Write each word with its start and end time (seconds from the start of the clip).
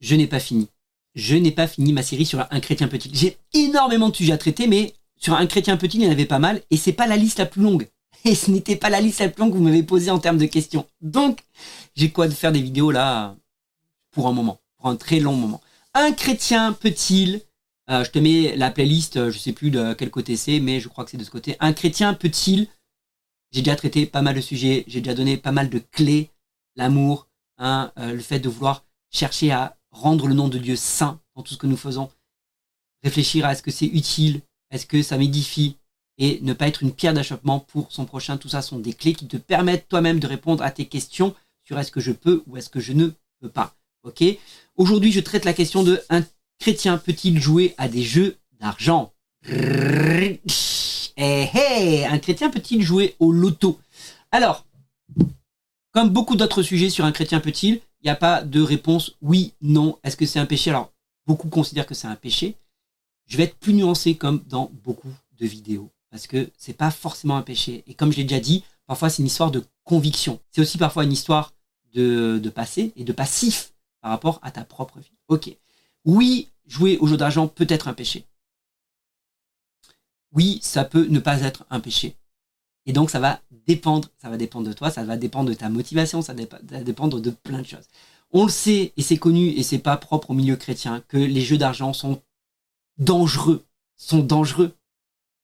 je 0.00 0.14
n'ai 0.14 0.26
pas 0.26 0.40
fini. 0.40 0.68
Je 1.14 1.36
n'ai 1.36 1.50
pas 1.50 1.66
fini 1.66 1.92
ma 1.92 2.02
série 2.02 2.26
sur 2.26 2.46
un 2.50 2.60
chrétien 2.60 2.88
petit. 2.88 3.10
J'ai 3.12 3.36
énormément 3.52 4.08
de 4.08 4.16
sujets 4.16 4.32
à 4.32 4.38
traiter, 4.38 4.66
mais 4.66 4.94
sur 5.20 5.34
un 5.34 5.46
chrétien 5.46 5.76
petit, 5.76 5.98
il 5.98 6.04
y 6.04 6.08
en 6.08 6.12
avait 6.12 6.24
pas 6.26 6.38
mal, 6.38 6.62
et 6.70 6.76
c'est 6.76 6.92
pas 6.92 7.06
la 7.06 7.16
liste 7.16 7.38
la 7.38 7.46
plus 7.46 7.62
longue. 7.62 7.88
Et 8.24 8.34
ce 8.34 8.50
n'était 8.50 8.76
pas 8.76 8.90
la 8.90 9.00
liste 9.00 9.20
la 9.20 9.28
plus 9.28 9.40
longue 9.40 9.52
que 9.52 9.56
vous 9.56 9.64
m'avez 9.64 9.82
posée 9.82 10.10
en 10.10 10.18
termes 10.18 10.36
de 10.36 10.46
questions. 10.46 10.86
Donc, 11.00 11.40
j'ai 11.94 12.10
quoi 12.10 12.28
de 12.28 12.34
faire 12.34 12.52
des 12.52 12.60
vidéos 12.60 12.90
là 12.90 13.36
pour 14.10 14.28
un 14.28 14.32
moment, 14.32 14.60
pour 14.76 14.88
un 14.88 14.96
très 14.96 15.20
long 15.20 15.34
moment. 15.34 15.62
Un 15.94 16.12
chrétien 16.12 16.72
peut-il, 16.72 17.40
euh, 17.90 18.04
je 18.04 18.10
te 18.10 18.18
mets 18.18 18.54
la 18.56 18.70
playlist, 18.70 19.16
euh, 19.16 19.30
je 19.30 19.38
sais 19.38 19.52
plus 19.52 19.70
de 19.70 19.94
quel 19.94 20.10
côté 20.10 20.36
c'est, 20.36 20.60
mais 20.60 20.80
je 20.80 20.88
crois 20.88 21.04
que 21.04 21.10
c'est 21.10 21.16
de 21.16 21.24
ce 21.24 21.30
côté. 21.30 21.56
Un 21.60 21.72
chrétien 21.72 22.12
peut-il, 22.14 22.68
j'ai 23.52 23.62
déjà 23.62 23.76
traité 23.76 24.06
pas 24.06 24.22
mal 24.22 24.34
de 24.36 24.40
sujets, 24.40 24.84
j'ai 24.86 25.00
déjà 25.00 25.14
donné 25.14 25.36
pas 25.36 25.52
mal 25.52 25.70
de 25.70 25.78
clés, 25.78 26.30
l'amour, 26.76 27.26
hein, 27.58 27.92
euh, 27.98 28.12
le 28.12 28.20
fait 28.20 28.38
de 28.38 28.48
vouloir 28.48 28.84
chercher 29.10 29.50
à 29.50 29.76
rendre 29.90 30.26
le 30.26 30.34
nom 30.34 30.48
de 30.48 30.58
Dieu 30.58 30.76
saint 30.76 31.20
dans 31.34 31.42
tout 31.42 31.54
ce 31.54 31.58
que 31.58 31.66
nous 31.66 31.76
faisons, 31.76 32.10
réfléchir 33.02 33.46
à 33.46 33.52
est-ce 33.52 33.62
que 33.62 33.70
c'est 33.70 33.86
utile, 33.86 34.42
est-ce 34.70 34.86
que 34.86 35.02
ça 35.02 35.18
m'édifie, 35.18 35.76
et 36.20 36.38
ne 36.42 36.52
pas 36.52 36.68
être 36.68 36.82
une 36.82 36.92
pierre 36.92 37.14
d'achoppement 37.14 37.60
pour 37.60 37.90
son 37.90 38.04
prochain. 38.04 38.36
Tout 38.36 38.50
ça 38.50 38.60
sont 38.62 38.78
des 38.78 38.92
clés 38.92 39.14
qui 39.14 39.26
te 39.26 39.38
permettent 39.38 39.88
toi-même 39.88 40.20
de 40.20 40.26
répondre 40.26 40.62
à 40.62 40.70
tes 40.70 40.84
questions 40.84 41.34
sur 41.64 41.78
est-ce 41.78 41.90
que 41.90 42.00
je 42.00 42.12
peux 42.12 42.44
ou 42.46 42.58
est-ce 42.58 42.68
que 42.68 42.78
je 42.78 42.92
ne 42.92 43.08
peux 43.40 43.48
pas. 43.48 43.74
Ok? 44.02 44.22
Aujourd'hui, 44.76 45.12
je 45.12 45.20
traite 45.20 45.46
la 45.46 45.54
question 45.54 45.82
de 45.82 46.00
un 46.10 46.22
chrétien 46.58 46.98
peut-il 46.98 47.40
jouer 47.40 47.74
à 47.78 47.88
des 47.88 48.02
jeux 48.02 48.36
d'argent? 48.60 49.12
Eh 49.46 50.38
hey, 51.16 52.04
un 52.04 52.18
chrétien 52.18 52.50
peut-il 52.50 52.82
jouer 52.82 53.16
au 53.18 53.32
loto? 53.32 53.80
Alors, 54.30 54.66
comme 55.92 56.10
beaucoup 56.10 56.36
d'autres 56.36 56.62
sujets 56.62 56.90
sur 56.90 57.06
un 57.06 57.12
chrétien 57.12 57.40
peut-il, 57.40 57.80
il 58.00 58.06
n'y 58.06 58.10
a 58.10 58.16
pas 58.16 58.42
de 58.42 58.60
réponse 58.60 59.16
oui, 59.20 59.54
non. 59.60 59.98
Est-ce 60.02 60.16
que 60.16 60.26
c'est 60.26 60.38
un 60.38 60.46
péché? 60.46 60.70
Alors, 60.70 60.92
beaucoup 61.26 61.48
considèrent 61.48 61.86
que 61.86 61.94
c'est 61.94 62.06
un 62.06 62.16
péché. 62.16 62.56
Je 63.26 63.36
vais 63.36 63.44
être 63.44 63.56
plus 63.56 63.74
nuancé 63.74 64.16
comme 64.16 64.42
dans 64.48 64.70
beaucoup 64.82 65.12
de 65.38 65.46
vidéos 65.46 65.90
parce 66.10 66.26
que 66.26 66.50
c'est 66.56 66.74
pas 66.74 66.90
forcément 66.90 67.36
un 67.36 67.42
péché. 67.42 67.84
Et 67.86 67.94
comme 67.94 68.12
je 68.12 68.16
l'ai 68.16 68.24
déjà 68.24 68.40
dit, 68.40 68.64
parfois 68.86 69.10
c'est 69.10 69.22
une 69.22 69.26
histoire 69.26 69.50
de 69.50 69.64
conviction. 69.84 70.40
C'est 70.50 70.60
aussi 70.60 70.78
parfois 70.78 71.04
une 71.04 71.12
histoire 71.12 71.52
de, 71.92 72.40
de 72.42 72.50
passé 72.50 72.92
et 72.96 73.04
de 73.04 73.12
passif 73.12 73.72
par 74.00 74.10
rapport 74.10 74.40
à 74.42 74.50
ta 74.50 74.64
propre 74.64 74.98
vie. 74.98 75.12
Ok. 75.28 75.56
Oui, 76.04 76.48
jouer 76.66 76.98
au 76.98 77.06
jeu 77.06 77.16
d'argent 77.16 77.46
peut 77.46 77.66
être 77.68 77.88
un 77.88 77.92
péché. 77.92 78.24
Oui, 80.32 80.58
ça 80.62 80.84
peut 80.84 81.06
ne 81.06 81.18
pas 81.18 81.42
être 81.42 81.64
un 81.70 81.80
péché. 81.80 82.16
Et 82.86 82.92
donc 82.92 83.10
ça 83.10 83.20
va 83.20 83.40
dépendre, 83.66 84.08
ça 84.20 84.30
va 84.30 84.36
dépendre 84.36 84.68
de 84.68 84.72
toi, 84.72 84.90
ça 84.90 85.04
va 85.04 85.16
dépendre 85.16 85.50
de 85.50 85.54
ta 85.54 85.68
motivation, 85.68 86.22
ça 86.22 86.34
va 86.34 86.82
dépendre 86.82 87.20
de 87.20 87.30
plein 87.30 87.60
de 87.60 87.66
choses. 87.66 87.88
On 88.32 88.44
le 88.44 88.50
sait 88.50 88.92
et 88.96 89.02
c'est 89.02 89.18
connu 89.18 89.48
et 89.48 89.62
c'est 89.62 89.78
pas 89.78 89.96
propre 89.96 90.30
au 90.30 90.34
milieu 90.34 90.56
chrétien 90.56 91.02
que 91.08 91.18
les 91.18 91.40
jeux 91.40 91.58
d'argent 91.58 91.92
sont 91.92 92.22
dangereux, 92.98 93.64
sont 93.96 94.20
dangereux 94.20 94.72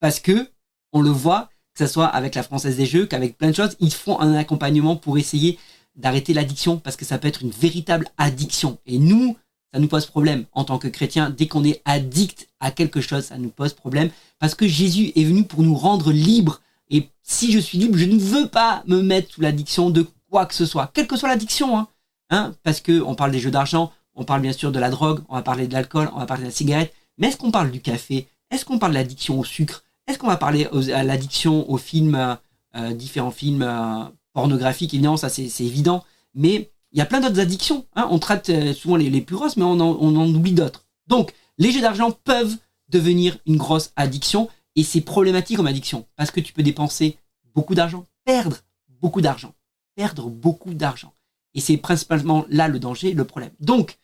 parce 0.01 0.21
que 0.21 0.51
on 0.93 1.01
le 1.03 1.11
voit, 1.11 1.51
que 1.75 1.85
ce 1.87 1.93
soit 1.93 2.07
avec 2.07 2.35
la 2.35 2.43
Française 2.43 2.77
des 2.77 2.87
Jeux, 2.87 3.07
qu'avec 3.07 3.37
plein 3.37 3.51
de 3.51 3.55
choses, 3.55 3.77
ils 3.81 3.93
font 3.93 4.19
un 4.19 4.35
accompagnement 4.35 4.97
pour 4.97 5.19
essayer 5.19 5.59
d'arrêter 5.95 6.33
l'addiction, 6.33 6.79
parce 6.79 6.97
que 6.97 7.05
ça 7.05 7.19
peut 7.19 7.29
être 7.29 7.43
une 7.43 7.51
véritable 7.51 8.09
addiction. 8.19 8.79
Et 8.87 8.99
nous, 8.99 9.37
ça 9.73 9.81
nous 9.81 9.89
pose 9.89 10.07
problème 10.07 10.45
en 10.53 10.65
tant 10.65 10.79
que 10.79 10.89
chrétiens. 10.89 11.31
Dès 11.31 11.49
qu'on 11.49 11.65
est 11.65 11.83
addict 11.85 12.49
à 12.61 12.71
quelque 12.71 13.01
chose, 13.01 13.25
ça 13.25 13.39
nous 13.39 13.49
pose 13.51 13.75
problème, 13.75 14.11
parce 14.39 14.55
que 14.55 14.67
Jésus 14.67 15.13
est 15.17 15.25
venu 15.25 15.45
pour 15.45 15.63
nous 15.63 15.75
rendre 15.75 16.13
libres. 16.13 16.61
Et 16.91 17.09
si 17.23 17.53
je 17.53 17.59
suis 17.59 17.79
libre, 17.79 17.97
je 17.97 18.05
ne 18.05 18.19
veux 18.19 18.49
pas 18.49 18.83
me 18.87 19.03
mettre 19.03 19.33
sous 19.33 19.41
l'addiction 19.41 19.91
de 19.91 20.07
quoi 20.31 20.47
que 20.47 20.55
ce 20.55 20.67
soit, 20.67 20.91
quelle 20.95 21.07
que 21.07 21.17
soit 21.17 21.29
l'addiction, 21.29 21.79
hein, 21.79 21.89
hein 22.31 22.55
parce 22.63 22.81
que 22.81 23.01
on 23.01 23.15
parle 23.15 23.31
des 23.31 23.41
jeux 23.41 23.51
d'argent, 23.51 23.93
on 24.15 24.25
parle 24.25 24.43
bien 24.43 24.53
sûr 24.53 24.73
de 24.73 24.79
la 24.79 24.91
drogue, 24.91 25.21
on 25.29 25.35
va 25.35 25.43
parler 25.43 25.67
de 25.67 25.73
l'alcool, 25.73 26.11
on 26.15 26.19
va 26.19 26.27
parler 26.27 26.45
de 26.45 26.49
la 26.49 26.55
cigarette, 26.55 26.93
mais 27.19 27.29
est-ce 27.29 27.37
qu'on 27.37 27.51
parle 27.51 27.71
du 27.71 27.81
café? 27.81 28.29
Est-ce 28.51 28.65
qu'on 28.65 28.79
parle 28.79 28.93
de 28.93 28.99
l'addiction 28.99 29.39
au 29.39 29.45
sucre? 29.45 29.83
Est-ce 30.07 30.19
qu'on 30.19 30.29
va 30.29 30.37
parler 30.37 30.69
à 30.93 31.03
l'addiction 31.03 31.69
aux 31.71 31.79
films, 31.79 32.15
euh, 32.15 32.35
euh, 32.77 32.93
différents 32.93 33.31
films 33.31 33.63
euh, 33.63 34.05
pornographiques? 34.33 34.95
Évidemment, 34.95 35.17
ça 35.17 35.29
c'est 35.29 35.61
évident. 35.61 36.05
Mais 36.35 36.71
il 36.93 36.99
y 36.99 37.01
a 37.01 37.07
plein 37.07 37.21
d'autres 37.21 37.41
addictions. 37.41 37.87
Hein. 37.97 38.07
On 38.11 38.19
traite 38.19 38.53
souvent 38.75 38.97
les, 38.97 39.21
plus 39.21 39.37
grosses, 39.37 39.57
mais 39.57 39.65
on 39.65 39.81
en, 39.81 40.35
oublie 40.35 40.53
d'autres. 40.53 40.87
Donc, 41.09 41.33
les 41.59 41.73
jeux 41.73 41.81
d'argent 41.81 42.13
peuvent 42.25 42.57
devenir 42.89 43.39
une 43.47 43.57
grosse 43.57 43.93
addiction. 43.97 44.49
Et 44.77 44.85
c'est 44.85 45.01
problématique 45.01 45.57
comme 45.57 45.67
addiction. 45.67 46.07
Parce 46.17 46.31
que 46.31 46.41
tu 46.41 46.53
peux 46.53 46.63
dépenser 46.63 47.19
beaucoup 47.55 47.75
d'argent, 47.75 48.05
perdre 48.25 48.59
beaucoup 48.89 49.21
d'argent. 49.21 49.55
Perdre 49.95 50.29
beaucoup 50.29 50.75
d'argent. 50.75 51.13
Et 51.55 51.61
c'est 51.61 51.79
principalement 51.79 52.45
là 52.49 52.69
le 52.69 52.79
danger, 52.79 53.15
le 53.15 53.25
problème. 53.25 53.53
Donc, 53.61 53.99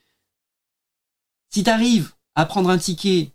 si 1.51 1.63
tu 1.63 1.71
arrives 1.71 2.13
à 2.35 2.47
prendre 2.47 2.71
un 2.71 2.79
ticket 2.79 3.33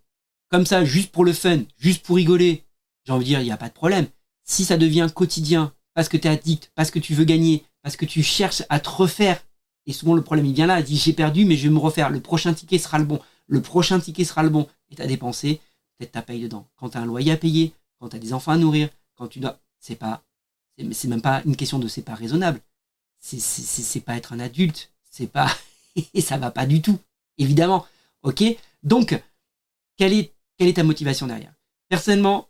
comme 0.50 0.66
ça, 0.66 0.84
juste 0.84 1.12
pour 1.12 1.24
le 1.24 1.34
fun, 1.34 1.60
juste 1.78 2.04
pour 2.04 2.16
rigoler, 2.16 2.66
j'ai 3.06 3.14
envie 3.14 3.26
de 3.26 3.30
dire, 3.30 3.42
il 3.42 3.46
n'y 3.46 3.52
a 3.52 3.58
pas 3.58 3.70
de 3.70 3.74
problème. 3.74 4.08
Si 4.44 4.66
ça 4.66 4.78
devient 4.78 5.08
quotidien, 5.14 5.74
parce 5.94 6.10
que 6.10 6.18
tu 6.18 6.28
es 6.28 6.32
addict, 6.32 6.72
parce 6.74 6.90
que 6.90 7.00
tu 7.00 7.14
veux 7.14 7.26
gagner, 7.26 7.64
parce 7.84 7.96
que 7.96 8.06
tu 8.06 8.24
cherches 8.24 8.64
à 8.70 8.80
te 8.80 8.90
refaire, 8.90 9.44
et 9.86 9.94
souvent 9.94 10.16
le 10.16 10.24
problème 10.24 10.46
il 10.46 10.54
vient 10.54 10.68
là, 10.68 10.80
il 10.80 10.86
dit 10.86 10.98
j'ai 10.98 11.14
perdu, 11.14 11.46
mais 11.46 11.56
je 11.56 11.64
vais 11.68 11.74
me 11.74 11.80
refaire, 11.80 12.10
le 12.10 12.20
prochain 12.20 12.54
ticket 12.54 12.80
sera 12.80 12.98
le 12.98 13.06
bon, 13.06 13.20
le 13.46 13.62
prochain 13.62 14.00
ticket 14.00 14.24
sera 14.24 14.42
le 14.44 14.50
bon, 14.50 14.68
et 14.90 14.96
tu 14.96 15.02
as 15.02 15.08
dépensé, 15.08 15.62
peut-être 15.98 16.14
ta 16.14 16.22
paye 16.22 16.42
dedans. 16.42 16.68
Quand 16.78 16.90
tu 16.90 16.98
as 16.98 17.02
un 17.02 17.06
loyer 17.06 17.32
à 17.32 17.38
payer, 17.38 17.74
quand 18.00 18.10
tu 18.10 18.16
as 18.16 18.20
des 18.20 18.34
enfants 18.34 18.52
à 18.52 18.58
nourrir, 18.58 18.90
quand 19.16 19.28
tu 19.28 19.40
dois. 19.40 19.60
C'est 19.80 19.96
pas. 19.96 20.24
C'est 20.92 21.08
même 21.08 21.22
pas 21.22 21.42
une 21.46 21.56
question 21.56 21.80
de 21.80 21.88
c'est 21.88 22.04
pas 22.04 22.16
raisonnable. 22.16 22.62
C'est 23.20 24.02
pas 24.06 24.16
être 24.16 24.34
un 24.34 24.40
adulte. 24.40 24.92
C'est 25.10 25.28
pas. 25.28 25.50
et 26.14 26.22
ça 26.22 26.38
va 26.38 26.52
pas 26.52 26.66
du 26.66 26.82
tout. 26.82 27.00
Évidemment. 27.38 27.86
Ok? 28.24 28.44
Donc, 28.84 29.20
quelle 29.98 30.14
est 30.14 30.34
quelle 30.58 30.68
est 30.68 30.74
ta 30.74 30.84
motivation 30.84 31.28
derrière? 31.28 31.54
Personnellement, 31.90 32.50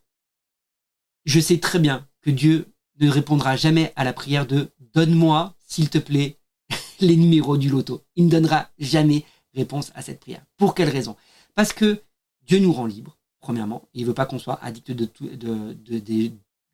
je 1.25 1.39
sais 1.39 1.59
très 1.59 1.79
bien 1.79 2.07
que 2.21 2.31
Dieu 2.31 2.67
ne 2.99 3.09
répondra 3.09 3.55
jamais 3.55 3.93
à 3.95 4.03
la 4.03 4.13
prière 4.13 4.47
de 4.47 4.71
donne-moi, 4.93 5.55
s'il 5.67 5.89
te 5.89 5.97
plaît, 5.97 6.37
les 6.99 7.15
numéros 7.15 7.57
du 7.57 7.69
loto. 7.69 8.03
Il 8.15 8.25
ne 8.25 8.31
donnera 8.31 8.69
jamais 8.79 9.25
réponse 9.53 9.91
à 9.93 10.01
cette 10.01 10.19
prière. 10.19 10.43
Pour 10.55 10.73
quelle 10.73 10.89
raison? 10.89 11.15
Parce 11.53 11.73
que 11.73 12.01
Dieu 12.43 12.59
nous 12.59 12.71
rend 12.71 12.85
libres, 12.85 13.16
premièrement. 13.39 13.87
Il 13.93 14.01
ne 14.01 14.07
veut 14.07 14.13
pas 14.13 14.25
qu'on 14.25 14.39
soit 14.39 14.59
addict 14.61 14.91
de, 14.91 15.07
de, 15.21 16.31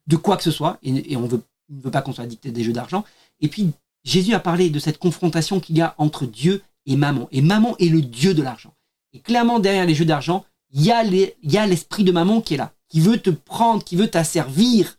de, 0.08 0.16
quoi 0.16 0.38
que 0.38 0.44
ce 0.44 0.52
soit, 0.52 0.78
et, 0.84 1.16
on 1.16 1.28
veut, 1.28 1.44
ne 1.70 1.82
veut 1.82 1.92
pas 1.92 2.02
qu'on 2.02 2.14
soit 2.14 2.24
addict 2.24 2.48
des 2.48 2.64
jeux 2.64 2.74
d'argent. 2.74 3.04
Et 3.42 3.48
puis, 3.48 3.72
Jésus 4.04 4.34
a 4.34 4.40
parlé 4.40 4.70
de 4.70 4.80
cette 4.80 4.98
confrontation 4.98 5.60
qu'il 5.60 5.78
y 5.78 5.82
a 5.82 5.96
entre 5.98 6.26
Dieu 6.26 6.62
et 6.86 6.96
maman. 6.96 7.28
Et 7.32 7.42
maman 7.42 7.78
est 7.78 7.90
le 7.90 8.02
Dieu 8.02 8.34
de 8.34 8.42
l'argent. 8.42 8.74
Et 9.14 9.20
clairement, 9.20 9.60
derrière 9.60 9.86
les 9.86 9.96
jeux 9.96 10.06
d'argent, 10.06 10.46
il 10.72 10.82
y 10.84 10.92
a 10.92 11.66
l'esprit 11.68 12.04
de 12.04 12.12
maman 12.12 12.42
qui 12.42 12.56
est 12.56 12.58
là, 12.58 12.74
qui 12.90 13.00
veut 13.00 13.20
te 13.20 13.30
prendre, 13.30 13.84
qui 13.84 13.96
veut 13.96 14.10
t'asservir, 14.10 14.98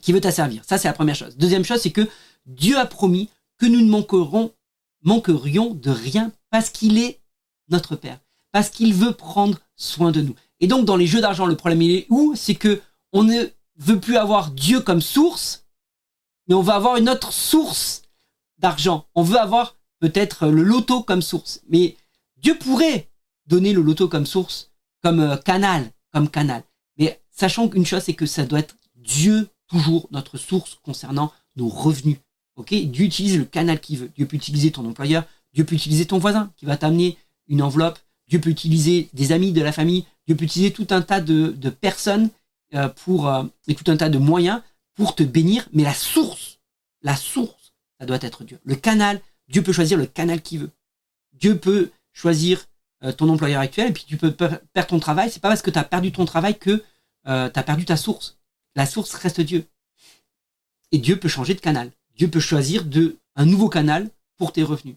qui 0.00 0.12
veut 0.12 0.20
t'asservir. 0.20 0.62
Ça, 0.66 0.78
c'est 0.78 0.88
la 0.88 0.94
première 0.94 1.14
chose. 1.14 1.36
Deuxième 1.36 1.64
chose, 1.64 1.80
c'est 1.80 1.92
que 1.92 2.08
Dieu 2.46 2.78
a 2.78 2.86
promis 2.86 3.28
que 3.58 3.66
nous 3.66 3.80
ne 3.80 3.90
manquerions 5.02 5.74
de 5.74 5.90
rien 5.90 6.32
parce 6.50 6.70
qu'il 6.70 6.98
est 6.98 7.20
notre 7.68 7.96
Père, 7.96 8.20
parce 8.52 8.70
qu'il 8.70 8.94
veut 8.94 9.12
prendre 9.12 9.58
soin 9.76 10.10
de 10.10 10.22
nous. 10.22 10.34
Et 10.60 10.66
donc, 10.66 10.84
dans 10.84 10.96
les 10.96 11.06
jeux 11.06 11.20
d'argent, 11.20 11.46
le 11.46 11.56
problème, 11.56 11.82
il 11.82 11.90
est 11.92 12.06
où? 12.08 12.34
C'est 12.34 12.54
que 12.54 12.80
on 13.12 13.22
ne 13.22 13.44
veut 13.78 14.00
plus 14.00 14.16
avoir 14.16 14.50
Dieu 14.50 14.80
comme 14.80 15.00
source, 15.00 15.66
mais 16.48 16.54
on 16.54 16.62
veut 16.62 16.72
avoir 16.72 16.96
une 16.96 17.08
autre 17.08 17.32
source 17.32 18.02
d'argent. 18.58 19.06
On 19.14 19.22
veut 19.22 19.38
avoir 19.38 19.76
peut-être 20.00 20.46
le 20.46 20.62
loto 20.62 21.02
comme 21.02 21.22
source. 21.22 21.60
Mais 21.68 21.96
Dieu 22.36 22.56
pourrait 22.58 23.08
donner 23.46 23.72
le 23.72 23.82
loto 23.82 24.08
comme 24.08 24.26
source, 24.26 24.72
comme 25.02 25.20
euh, 25.20 25.36
canal, 25.36 25.90
comme 26.12 26.28
canal. 26.28 26.62
Mais 26.98 27.20
sachant 27.30 27.68
qu'une 27.68 27.86
chose, 27.86 28.02
c'est 28.02 28.14
que 28.14 28.26
ça 28.26 28.44
doit 28.44 28.60
être 28.60 28.76
Dieu 28.96 29.48
toujours 29.68 30.08
notre 30.10 30.38
source 30.38 30.78
concernant 30.82 31.32
nos 31.56 31.68
revenus. 31.68 32.18
Ok? 32.56 32.74
Dieu 32.74 33.04
utilise 33.04 33.38
le 33.38 33.44
canal 33.44 33.80
qu'il 33.80 33.98
veut. 33.98 34.10
Dieu 34.16 34.26
peut 34.26 34.36
utiliser 34.36 34.70
ton 34.72 34.86
employeur, 34.86 35.24
Dieu 35.52 35.64
peut 35.64 35.74
utiliser 35.74 36.06
ton 36.06 36.18
voisin 36.18 36.52
qui 36.56 36.66
va 36.66 36.76
t'amener 36.76 37.18
une 37.48 37.62
enveloppe, 37.62 37.98
Dieu 38.28 38.40
peut 38.40 38.50
utiliser 38.50 39.08
des 39.12 39.32
amis 39.32 39.52
de 39.52 39.62
la 39.62 39.72
famille, 39.72 40.04
Dieu 40.26 40.36
peut 40.36 40.44
utiliser 40.44 40.72
tout 40.72 40.86
un 40.90 41.02
tas 41.02 41.20
de, 41.20 41.70
personnes 41.70 42.30
euh, 42.74 42.88
pour 42.88 43.28
euh, 43.28 43.44
et 43.68 43.74
tout 43.74 43.90
un 43.90 43.96
tas 43.96 44.08
de 44.08 44.18
moyens 44.18 44.62
pour 44.94 45.14
te 45.14 45.22
bénir. 45.22 45.68
Mais 45.72 45.84
la 45.84 45.94
source, 45.94 46.58
la 47.02 47.16
source, 47.16 47.72
ça 48.00 48.06
doit 48.06 48.18
être 48.20 48.44
Dieu. 48.44 48.58
Le 48.64 48.74
canal, 48.74 49.20
Dieu 49.48 49.62
peut 49.62 49.72
choisir 49.72 49.96
le 49.98 50.06
canal 50.06 50.42
qu'il 50.42 50.60
veut. 50.60 50.70
Dieu 51.32 51.58
peut 51.58 51.90
choisir 52.12 52.66
euh, 53.04 53.12
ton 53.12 53.28
employeur 53.28 53.60
actuel 53.60 53.90
et 53.90 53.92
puis 53.92 54.04
tu 54.06 54.16
peux 54.16 54.32
perdre 54.32 54.88
ton 54.88 54.98
travail. 54.98 55.30
C'est 55.30 55.40
pas 55.40 55.48
parce 55.48 55.62
que 55.62 55.70
tu 55.70 55.78
as 55.78 55.84
perdu 55.84 56.12
ton 56.12 56.24
travail 56.24 56.58
que 56.58 56.82
euh, 57.28 57.50
tu 57.50 57.58
as 57.58 57.62
perdu 57.62 57.84
ta 57.84 57.96
source. 57.96 58.38
La 58.74 58.86
source 58.86 59.14
reste 59.14 59.40
Dieu. 59.40 59.64
Et 60.92 60.98
Dieu 60.98 61.18
peut 61.18 61.28
changer 61.28 61.54
de 61.54 61.60
canal. 61.60 61.90
Dieu 62.16 62.28
peut 62.28 62.40
choisir 62.40 62.84
de 62.84 63.18
un 63.34 63.44
nouveau 63.44 63.68
canal 63.68 64.10
pour 64.38 64.52
tes 64.52 64.62
revenus. 64.62 64.96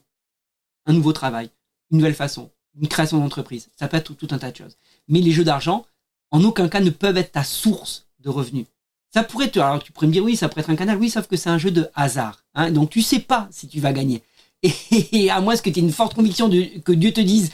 Un 0.86 0.94
nouveau 0.94 1.12
travail, 1.12 1.50
une 1.92 1.98
nouvelle 1.98 2.16
façon, 2.16 2.50
une 2.76 2.88
création 2.88 3.20
d'entreprise. 3.20 3.70
Ça 3.78 3.88
peut 3.88 3.98
être 3.98 4.14
tout, 4.14 4.28
un 4.32 4.38
tas 4.38 4.52
de 4.52 4.58
choses. 4.58 4.78
Mais 5.08 5.20
les 5.20 5.32
jeux 5.32 5.44
d'argent, 5.44 5.86
en 6.32 6.44
aucun 6.44 6.70
cas, 6.70 6.80
ne 6.80 6.90
peuvent 6.90 7.18
être 7.18 7.34
ta 7.34 7.44
source 7.44 8.08
de 8.20 8.30
revenus. 8.30 8.66
Ça 9.12 9.24
pourrait 9.24 9.50
te, 9.50 9.60
alors 9.60 9.82
tu 9.82 9.92
pourrais 9.92 10.08
me 10.08 10.12
dire 10.12 10.24
oui, 10.24 10.36
ça 10.36 10.50
pourrait 10.50 10.62
être 10.62 10.70
un 10.70 10.76
canal, 10.76 10.98
oui, 10.98 11.10
sauf 11.10 11.28
que 11.28 11.36
c'est 11.36 11.50
un 11.50 11.58
jeu 11.58 11.72
de 11.72 11.90
hasard. 11.96 12.44
Hein, 12.54 12.72
donc 12.72 12.92
tu 12.92 13.02
sais 13.02 13.20
pas 13.20 13.48
si 13.52 13.68
tu 13.68 13.80
vas 13.80 13.92
gagner. 13.92 14.22
Et, 14.62 15.32
à 15.32 15.42
moins 15.42 15.56
que 15.58 15.70
tu 15.70 15.80
aies 15.80 15.82
une 15.82 15.92
forte 15.92 16.14
conviction 16.14 16.50
que 16.50 16.92
Dieu 16.92 17.12
te 17.12 17.22
dise, 17.22 17.52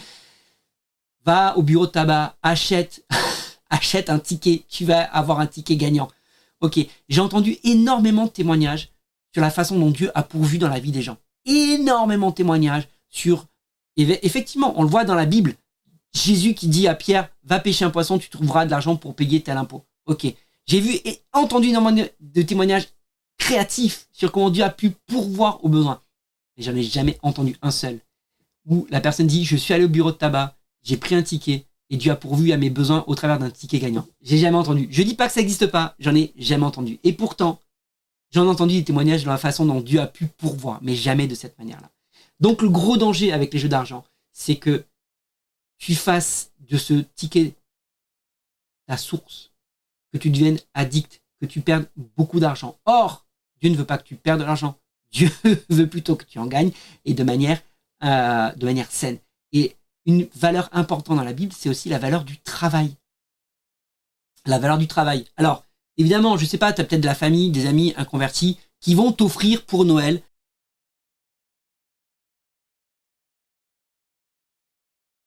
va 1.23 1.57
au 1.57 1.63
bureau 1.63 1.85
de 1.85 1.91
tabac, 1.91 2.35
achète, 2.43 3.05
achète 3.69 4.09
un 4.09 4.19
ticket, 4.19 4.63
tu 4.69 4.85
vas 4.85 5.01
avoir 5.01 5.39
un 5.39 5.47
ticket 5.47 5.77
gagnant. 5.77 6.09
Ok, 6.61 6.79
j'ai 7.09 7.21
entendu 7.21 7.57
énormément 7.63 8.25
de 8.25 8.31
témoignages 8.31 8.89
sur 9.33 9.41
la 9.41 9.51
façon 9.51 9.77
dont 9.77 9.91
Dieu 9.91 10.11
a 10.15 10.23
pourvu 10.23 10.57
dans 10.57 10.69
la 10.69 10.79
vie 10.79 10.91
des 10.91 11.01
gens. 11.01 11.17
Énormément 11.45 12.29
de 12.29 12.35
témoignages 12.35 12.87
sur... 13.09 13.47
Effectivement, 13.97 14.73
on 14.77 14.83
le 14.83 14.89
voit 14.89 15.05
dans 15.05 15.15
la 15.15 15.25
Bible. 15.25 15.55
Jésus 16.13 16.53
qui 16.53 16.67
dit 16.67 16.87
à 16.87 16.95
Pierre, 16.95 17.29
va 17.43 17.59
pêcher 17.59 17.85
un 17.85 17.89
poisson, 17.89 18.17
tu 18.17 18.29
trouveras 18.29 18.65
de 18.65 18.71
l'argent 18.71 18.95
pour 18.95 19.15
payer 19.15 19.41
tel 19.41 19.57
impôt. 19.57 19.85
Ok, 20.05 20.25
j'ai 20.65 20.79
vu 20.79 20.93
et 21.03 21.21
entendu 21.33 21.67
énormément 21.67 22.07
de 22.19 22.41
témoignages 22.41 22.87
créatifs 23.37 24.07
sur 24.11 24.31
comment 24.31 24.49
Dieu 24.49 24.63
a 24.63 24.69
pu 24.69 24.91
pourvoir 24.91 25.63
aux 25.63 25.69
besoins. 25.69 26.01
Mais 26.57 26.63
j'en 26.63 26.75
ai 26.75 26.83
jamais 26.83 27.17
entendu 27.21 27.57
un 27.61 27.71
seul 27.71 27.99
où 28.65 28.87
la 28.89 29.01
personne 29.01 29.27
dit, 29.27 29.45
je 29.45 29.55
suis 29.55 29.73
allé 29.73 29.85
au 29.85 29.89
bureau 29.89 30.11
de 30.11 30.17
tabac, 30.17 30.55
j'ai 30.83 30.97
pris 30.97 31.15
un 31.15 31.21
ticket, 31.21 31.65
et 31.89 31.97
Dieu 31.97 32.11
a 32.11 32.15
pourvu 32.15 32.51
à 32.51 32.57
mes 32.57 32.69
besoins 32.69 33.03
au 33.07 33.15
travers 33.15 33.37
d'un 33.37 33.51
ticket 33.51 33.79
gagnant. 33.79 34.07
J'ai 34.21 34.37
jamais 34.37 34.57
entendu. 34.57 34.87
Je 34.89 35.03
dis 35.03 35.13
pas 35.13 35.27
que 35.27 35.33
ça 35.33 35.41
n'existe 35.41 35.67
pas, 35.67 35.95
j'en 35.99 36.15
ai 36.15 36.33
jamais 36.37 36.65
entendu. 36.65 36.99
Et 37.03 37.13
pourtant, 37.13 37.59
j'en 38.31 38.45
ai 38.45 38.49
entendu 38.49 38.75
des 38.75 38.83
témoignages 38.83 39.23
de 39.23 39.29
la 39.29 39.37
façon 39.37 39.65
dont 39.65 39.81
Dieu 39.81 39.99
a 39.99 40.07
pu 40.07 40.25
pourvoir, 40.25 40.79
mais 40.81 40.95
jamais 40.95 41.27
de 41.27 41.35
cette 41.35 41.57
manière-là. 41.59 41.91
Donc 42.39 42.61
le 42.61 42.69
gros 42.69 42.97
danger 42.97 43.31
avec 43.31 43.53
les 43.53 43.59
jeux 43.59 43.69
d'argent, 43.69 44.05
c'est 44.31 44.57
que 44.57 44.85
tu 45.77 45.95
fasses 45.95 46.51
de 46.59 46.77
ce 46.77 46.93
ticket 46.93 47.55
ta 48.87 48.97
source, 48.97 49.51
que 50.11 50.17
tu 50.17 50.29
deviennes 50.29 50.59
addict, 50.73 51.21
que 51.39 51.45
tu 51.45 51.61
perdes 51.61 51.87
beaucoup 51.95 52.39
d'argent. 52.39 52.77
Or, 52.85 53.25
Dieu 53.61 53.69
ne 53.69 53.75
veut 53.75 53.85
pas 53.85 53.97
que 53.97 54.03
tu 54.03 54.15
perdes 54.15 54.39
de 54.39 54.45
l'argent. 54.45 54.77
Dieu 55.11 55.31
veut 55.69 55.87
plutôt 55.87 56.15
que 56.15 56.25
tu 56.25 56.39
en 56.39 56.45
gagnes 56.45 56.71
et 57.05 57.13
de 57.13 57.23
manière, 57.23 57.61
euh, 58.03 58.51
de 58.51 58.65
manière 58.65 58.91
saine. 58.91 59.17
Et 59.53 59.75
une 60.05 60.27
valeur 60.35 60.69
importante 60.73 61.17
dans 61.17 61.23
la 61.23 61.33
Bible, 61.33 61.53
c'est 61.53 61.69
aussi 61.69 61.89
la 61.89 61.99
valeur 61.99 62.25
du 62.25 62.37
travail. 62.39 62.95
La 64.45 64.59
valeur 64.59 64.77
du 64.77 64.87
travail. 64.87 65.25
Alors, 65.37 65.65
évidemment, 65.97 66.37
je 66.37 66.45
sais 66.45 66.57
pas, 66.57 66.73
tu 66.73 66.81
as 66.81 66.83
peut-être 66.83 67.01
de 67.01 67.07
la 67.07 67.15
famille, 67.15 67.49
des 67.49 67.65
amis 67.65 67.93
inconvertis 67.97 68.59
qui 68.81 68.93
vont 68.93 69.11
t'offrir 69.11 69.65
pour 69.65 69.85
Noël 69.85 70.21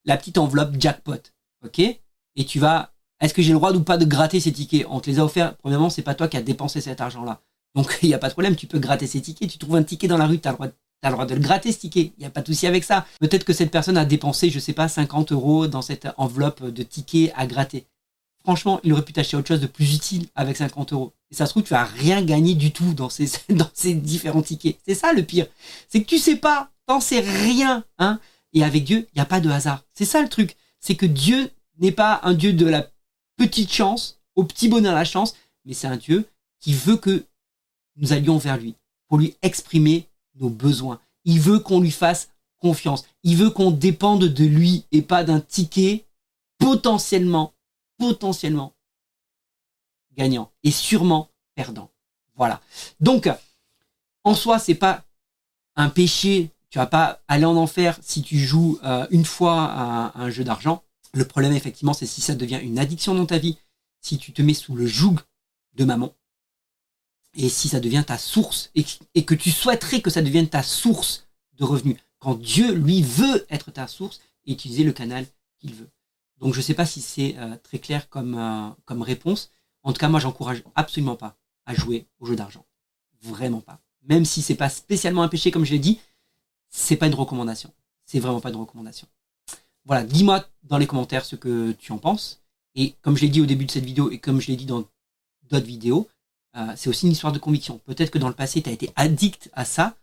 la 0.05 0.17
petite 0.17 0.39
enveloppe 0.39 0.77
jackpot. 0.79 1.33
OK? 1.65 1.79
Et 1.79 2.45
tu 2.45 2.59
vas 2.59 2.93
est-ce 3.21 3.35
que 3.35 3.43
j'ai 3.43 3.51
le 3.51 3.59
droit 3.59 3.73
ou 3.73 3.83
pas 3.83 3.99
de 3.99 4.05
gratter 4.05 4.39
ces 4.39 4.53
tickets? 4.53 4.87
On 4.89 5.01
te 5.01 5.11
les 5.11 5.19
a 5.19 5.25
offerts. 5.25 5.57
Premièrement, 5.57 5.91
c'est 5.91 6.03
pas 6.03 6.15
toi 6.15 6.29
qui 6.29 6.37
as 6.37 6.43
dépensé 6.43 6.81
cet 6.81 7.01
argent-là. 7.01 7.41
Donc, 7.75 7.99
il 8.03 8.09
n'y 8.09 8.15
a 8.15 8.19
pas 8.19 8.29
de 8.29 8.33
problème, 8.33 8.57
tu 8.57 8.67
peux 8.67 8.79
gratter 8.79 9.07
ces 9.07 9.21
tickets. 9.21 9.51
Tu 9.51 9.59
trouves 9.59 9.77
un 9.77 9.83
ticket 9.83 10.09
dans 10.09 10.19
la 10.19 10.27
rue, 10.27 10.39
tu 10.39 10.47
as 10.49 10.53
le 10.53 10.57
droit 10.57 10.69
de 10.69 10.75
T'as 11.01 11.11
le 11.11 11.15
droit 11.15 11.27
de 11.27 11.35
le 11.35 11.41
gratter 11.41 11.71
ce 11.71 11.79
ticket, 11.79 12.13
il 12.17 12.21
n'y 12.21 12.27
a 12.27 12.31
pas 12.31 12.41
de 12.41 12.47
souci 12.47 12.67
avec 12.67 12.83
ça. 12.83 13.07
Peut-être 13.21 13.45
que 13.45 13.53
cette 13.53 13.71
personne 13.71 13.97
a 13.97 14.05
dépensé, 14.05 14.51
je 14.51 14.59
sais 14.59 14.73
pas, 14.73 14.89
50 14.89 15.31
euros 15.31 15.69
dans 15.69 15.81
cette 15.81 16.09
enveloppe 16.17 16.65
de 16.65 16.83
tickets 16.83 17.33
à 17.37 17.47
gratter. 17.47 17.87
Franchement, 18.43 18.81
il 18.83 18.93
aurait 18.93 19.05
pu 19.05 19.13
t'acheter 19.13 19.37
autre 19.37 19.47
chose 19.47 19.61
de 19.61 19.69
plus 19.69 19.95
utile 19.95 20.27
avec 20.35 20.57
50 20.57 20.93
euros. 20.93 21.13
Et 21.31 21.37
ça 21.37 21.47
se 21.47 21.53
trouve, 21.53 21.63
tu 21.63 21.71
vas 21.71 21.85
rien 21.85 22.23
gagner 22.23 22.55
du 22.55 22.73
tout 22.73 22.95
dans 22.95 23.11
ces, 23.11 23.31
dans 23.51 23.71
ces 23.75 23.95
différents 23.95 24.43
tickets. 24.43 24.79
C'est 24.85 24.95
ça 24.95 25.13
le 25.13 25.23
pire. 25.23 25.47
C'est 25.89 26.03
que 26.03 26.09
tu 26.09 26.19
sais 26.19 26.37
pas, 26.37 26.71
t'en 26.87 27.01
sais 27.01 27.21
rien, 27.21 27.85
hein. 27.99 28.19
Et 28.53 28.65
avec 28.65 28.85
Dieu, 28.85 29.09
il 29.13 29.17
n'y 29.17 29.23
a 29.23 29.27
pas 29.27 29.41
de 29.41 29.51
hasard. 29.51 29.85
C'est 29.95 30.05
ça 30.05 30.23
le 30.23 30.29
truc. 30.29 30.57
C'est 30.81 30.97
que 30.97 31.07
Dieu 31.07 31.51
n'est 31.79 31.93
pas 31.93 32.21
un 32.23 32.35
Dieu 32.35 32.53
de 32.53 32.67
la 32.67 32.91
petite 33.37 33.73
chance, 33.73 34.21
au 34.37 34.45
petit 34.45 34.69
bonheur 34.69 34.95
la 34.95 35.05
chance, 35.05 35.35
mais 35.65 35.75
c'est 35.75 35.87
un 35.87 35.97
Dieu 35.97 36.29
qui 36.61 36.75
veut 36.75 36.97
que 36.97 37.25
nous 37.97 38.13
allions 38.13 38.39
vers 38.39 38.57
lui 38.57 38.75
pour 39.07 39.19
lui 39.19 39.37
exprimer 39.43 40.09
nos 40.35 40.51
besoins. 40.51 41.01
Il 41.25 41.41
veut 41.41 41.59
qu'on 41.59 41.81
lui 41.81 41.91
fasse 41.91 42.31
confiance. 42.59 43.05
Il 43.23 43.37
veut 43.37 43.51
qu'on 43.51 43.71
dépende 43.71 44.25
de 44.25 44.45
lui 44.45 44.85
et 44.93 45.03
pas 45.03 45.25
d'un 45.25 45.41
ticket 45.41 46.05
potentiellement, 46.59 47.55
potentiellement 47.99 48.75
gagnant 50.17 50.51
et 50.65 50.71
sûrement 50.71 51.31
perdant. 51.55 51.91
Voilà. 52.37 52.61
Donc, 53.01 53.29
en 54.25 54.35
soi, 54.35 54.59
c'est 54.59 54.75
pas 54.75 55.05
un 55.77 55.89
péché. 55.89 56.51
Tu 56.71 56.79
vas 56.79 56.87
pas 56.87 57.23
aller 57.29 57.45
en 57.45 57.57
enfer 57.57 57.99
si 58.03 58.23
tu 58.23 58.39
joues 58.39 58.79
euh, 58.85 59.07
une 59.11 59.25
fois 59.25 60.13
un 60.15 60.31
jeu 60.31 60.45
d'argent. 60.45 60.83
Le 61.15 61.25
problème, 61.25 61.53
effectivement, 61.53 61.95
c'est 61.95 62.07
si 62.07 62.21
ça 62.21 62.35
devient 62.35 62.61
une 62.63 62.79
addiction 62.79 63.15
dans 63.15 63.27
ta 63.27 63.39
vie, 63.39 63.57
si 64.01 64.19
tu 64.19 64.33
te 64.33 64.43
mets 64.43 64.55
sous 64.55 64.75
le 64.75 64.87
joug 64.87 65.17
de 65.75 65.85
maman, 65.85 66.15
et 67.35 67.49
si 67.49 67.69
ça 67.69 67.81
devient 67.81 68.05
ta 68.07 68.19
source 68.19 68.71
et, 68.75 69.25
que 69.25 69.35
tu 69.35 69.51
souhaiterais 69.51 70.01
que 70.01 70.11
ça 70.11 70.23
devienne 70.23 70.49
ta 70.49 70.63
source 70.63 71.27
de 71.55 71.65
revenus, 71.65 71.97
quand 72.19 72.35
Dieu, 72.35 72.73
lui, 72.73 73.03
veut 73.03 73.47
être 73.51 73.71
ta 73.71 73.87
source 73.87 74.21
et 74.45 74.53
utiliser 74.53 74.85
le 74.85 74.93
canal 74.93 75.27
qu'il 75.59 75.75
veut. 75.75 75.89
Donc 76.39 76.53
je 76.53 76.59
ne 76.59 76.63
sais 76.63 76.75
pas 76.75 76.87
si 76.87 77.01
c'est 77.01 77.37
euh, 77.39 77.57
très 77.63 77.79
clair 77.79 78.09
comme, 78.09 78.37
euh, 78.37 78.69
comme 78.85 79.03
réponse. 79.03 79.53
En 79.83 79.93
tout 79.93 80.01
cas, 80.01 80.09
moi, 80.09 80.21
j'encourage 80.21 80.63
absolument 80.75 81.17
pas 81.17 81.37
à 81.67 81.75
jouer 81.75 82.07
au 82.19 82.27
jeu 82.27 82.37
d'argent. 82.37 82.67
Vraiment 83.23 83.61
pas. 83.61 83.81
Même 84.03 84.25
si 84.25 84.43
c'est 84.43 84.55
pas 84.55 84.69
spécialement 84.69 85.23
un 85.23 85.29
péché, 85.29 85.51
comme 85.51 85.65
je 85.65 85.73
l'ai 85.73 85.79
dit, 85.79 86.01
c'est 86.71 86.97
pas 86.97 87.07
une 87.07 87.15
recommandation. 87.15 87.73
C'est 88.05 88.21
vraiment 88.21 88.41
pas 88.41 88.51
une 88.51 88.57
recommandation. 88.57 89.07
Voilà, 89.85 90.05
dis-moi 90.05 90.45
dans 90.65 90.79
les 90.79 90.87
commentaires 90.87 91.25
ce 91.25 91.37
que 91.37 91.73
tu 91.73 91.93
en 91.93 91.99
penses. 91.99 92.43
Et 92.75 92.95
comme 93.03 93.17
je 93.17 93.23
l'ai 93.23 93.29
dit 93.29 93.41
au 93.41 93.47
début 93.47 93.65
de 93.65 93.71
cette 93.71 93.85
vidéo 93.85 94.11
et 94.11 94.19
comme 94.19 94.41
je 94.41 94.49
l'ai 94.49 94.57
dit 94.57 94.67
dans 94.67 94.85
d'autres 95.51 95.67
vidéos, 95.67 96.09
euh, 96.57 96.73
c'est 96.77 96.91
aussi 96.91 97.07
une 97.07 97.13
histoire 97.13 97.33
de 97.33 97.39
conviction. 97.39 97.79
Peut-être 97.85 98.11
que 98.11 98.19
dans 98.19 98.29
le 98.29 98.35
passé, 98.35 98.63
tu 98.63 98.69
as 98.69 98.73
été 98.73 98.91
addict 98.97 99.51
à 99.53 99.65
ça 99.65 99.97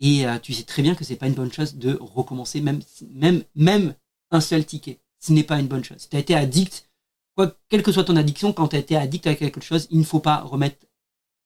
et 0.00 0.26
euh, 0.26 0.38
tu 0.38 0.52
sais 0.54 0.62
très 0.62 0.82
bien 0.82 0.94
que 0.94 1.04
c'est 1.04 1.16
pas 1.16 1.26
une 1.26 1.34
bonne 1.34 1.52
chose 1.52 1.76
de 1.76 1.98
recommencer 2.00 2.60
même, 2.60 2.80
même, 3.10 3.42
même 3.54 3.94
un 4.30 4.40
seul 4.40 4.64
ticket. 4.64 4.98
Ce 5.20 5.32
n'est 5.32 5.44
pas 5.44 5.58
une 5.58 5.66
bonne 5.66 5.84
chose. 5.84 5.98
Si 5.98 6.08
tu 6.08 6.16
as 6.16 6.20
été 6.20 6.34
addict, 6.34 6.88
quoi, 7.36 7.54
quelle 7.68 7.82
que 7.82 7.92
soit 7.92 8.04
ton 8.04 8.16
addiction, 8.16 8.52
quand 8.52 8.68
tu 8.68 8.76
as 8.76 8.80
été 8.80 8.96
addict 8.96 9.26
à 9.26 9.34
quelque 9.34 9.60
chose, 9.60 9.86
il 9.90 9.98
ne 9.98 10.04
faut 10.04 10.20
pas 10.20 10.40
remettre 10.40 10.86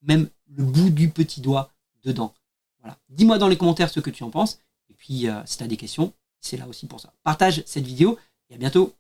même 0.03 0.29
le 0.49 0.65
bout 0.65 0.91
du 0.91 1.09
petit 1.09 1.41
doigt 1.41 1.71
dedans. 2.05 2.35
Voilà. 2.83 2.99
Dis-moi 3.09 3.39
dans 3.39 3.49
les 3.49 3.57
commentaires 3.57 3.91
ce 3.91 4.01
que 4.01 4.11
tu 4.11 4.23
en 4.25 4.31
penses. 4.31 4.59
Et 4.91 4.95
puis, 4.95 5.29
euh, 5.29 5.41
si 5.47 5.59
tu 5.59 5.65
as 5.65 5.69
des 5.69 5.77
questions, 5.77 6.13
c'est 6.41 6.57
là 6.57 6.67
aussi 6.69 6.87
pour 6.87 7.01
ça. 7.01 7.13
Partage 7.23 7.63
cette 7.67 7.85
vidéo 7.85 8.19
et 8.51 8.55
à 8.55 8.59
bientôt. 8.59 8.95